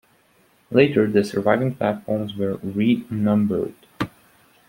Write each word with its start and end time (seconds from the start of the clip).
Later 0.71 1.05
the 1.05 1.23
surviving 1.23 1.75
platforms 1.75 2.35
were 2.35 2.55
re-numbered. 2.63 3.75